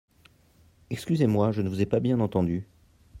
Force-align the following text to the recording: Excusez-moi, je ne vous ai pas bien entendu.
Excusez-moi, 0.89 1.51
je 1.51 1.61
ne 1.61 1.69
vous 1.69 1.81
ai 1.81 1.85
pas 1.85 1.99
bien 1.99 2.19
entendu. 2.21 2.65